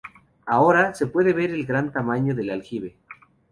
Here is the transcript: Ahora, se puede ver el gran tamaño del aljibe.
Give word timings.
Ahora, 0.47 0.95
se 0.95 1.05
puede 1.05 1.31
ver 1.31 1.51
el 1.51 1.63
gran 1.67 1.91
tamaño 1.93 2.33
del 2.33 2.49
aljibe. 2.49 2.97